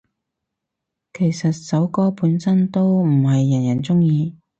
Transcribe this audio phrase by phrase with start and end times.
[1.13, 4.35] 其實首歌本身都唔係人人鍾意